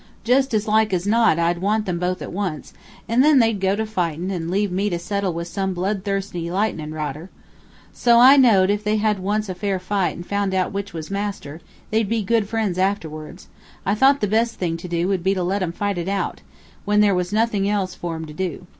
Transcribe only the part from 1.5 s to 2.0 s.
want them